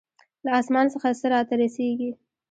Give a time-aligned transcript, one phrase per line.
[0.45, 2.11] له آسمان څخه څه راته رسېږي.